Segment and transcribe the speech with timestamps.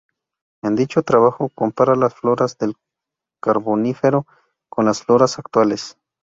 [0.63, 2.73] En dicho trabajo compara las floras del
[3.39, 4.25] Carbonífero
[4.67, 5.95] con las floras actuales.